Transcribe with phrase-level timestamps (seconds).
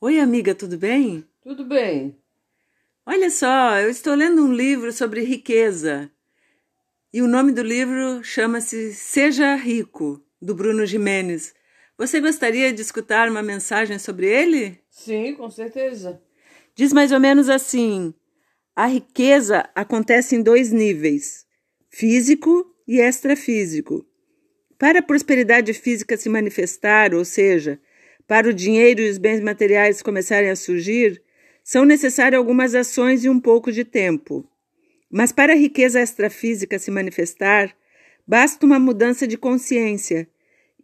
[0.00, 1.24] Oi, amiga, tudo bem?
[1.42, 2.16] Tudo bem.
[3.04, 6.08] Olha só, eu estou lendo um livro sobre riqueza.
[7.12, 11.52] E o nome do livro chama-se Seja Rico, do Bruno Jimenez.
[11.96, 14.78] Você gostaria de escutar uma mensagem sobre ele?
[14.88, 16.22] Sim, com certeza.
[16.76, 18.14] Diz mais ou menos assim:
[18.76, 21.44] a riqueza acontece em dois níveis,
[21.90, 24.06] físico e extrafísico.
[24.78, 27.80] Para a prosperidade física se manifestar, ou seja,
[28.28, 31.20] para o dinheiro e os bens materiais começarem a surgir,
[31.64, 34.46] são necessárias algumas ações e um pouco de tempo.
[35.10, 37.74] Mas para a riqueza extrafísica se manifestar,
[38.26, 40.28] basta uma mudança de consciência,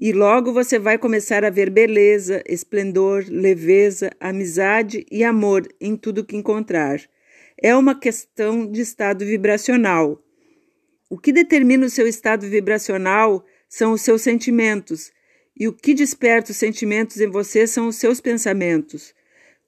[0.00, 6.24] e logo você vai começar a ver beleza, esplendor, leveza, amizade e amor em tudo
[6.24, 7.00] que encontrar.
[7.62, 10.20] É uma questão de estado vibracional.
[11.08, 15.12] O que determina o seu estado vibracional são os seus sentimentos,
[15.58, 19.14] e o que desperta os sentimentos em você são os seus pensamentos.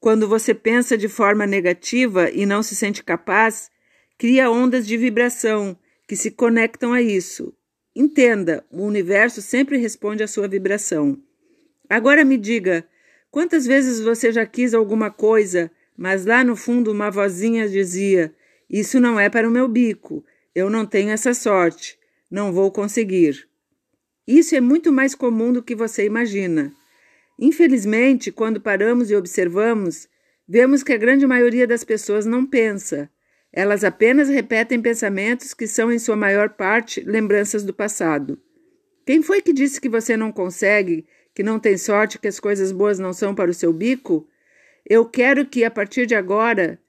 [0.01, 3.71] Quando você pensa de forma negativa e não se sente capaz,
[4.19, 7.53] cria ondas de vibração que se conectam a isso.
[7.95, 11.19] Entenda, o universo sempre responde à sua vibração.
[11.89, 12.87] Agora me diga,
[13.31, 18.35] quantas vezes você já quis alguma coisa, mas lá no fundo uma vozinha dizia:
[18.69, 21.99] Isso não é para o meu bico, eu não tenho essa sorte,
[22.31, 23.49] não vou conseguir.
[24.27, 26.73] Isso é muito mais comum do que você imagina.
[27.39, 30.09] Infelizmente, quando paramos e observamos,
[30.49, 33.09] vemos que a grande maioria das pessoas não pensa.
[33.53, 38.39] Elas apenas repetem pensamentos que são, em sua maior parte, lembranças do passado.
[39.07, 42.73] Quem foi que disse que você não consegue, que não tem sorte, que as coisas
[42.73, 44.27] boas não são para o seu bico?
[44.85, 46.81] Eu quero que, a partir de agora,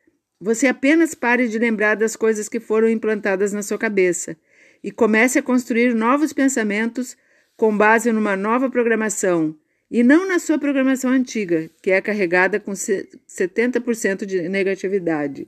[0.41, 4.35] você apenas pare de lembrar das coisas que foram implantadas na sua cabeça
[4.83, 7.15] e comece a construir novos pensamentos
[7.57, 9.55] com base numa nova programação
[9.89, 15.47] e não na sua programação antiga, que é carregada com 70% de negatividade.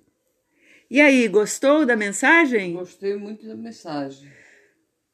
[0.89, 2.73] E aí, gostou da mensagem?
[2.73, 4.27] Gostei muito da mensagem.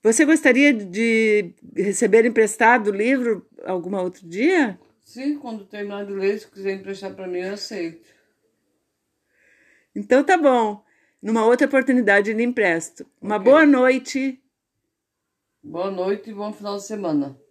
[0.02, 4.80] Você gostaria de receber emprestado o livro algum outro dia?
[5.04, 8.08] Sim, quando terminar de ler, se quiser emprestar para mim, eu aceito.
[9.94, 10.84] Então tá bom.
[11.22, 13.06] Numa outra oportunidade lhe empresto.
[13.22, 13.46] Uma okay.
[13.46, 14.40] boa noite.
[15.68, 17.42] Boa noite e bom final de semana.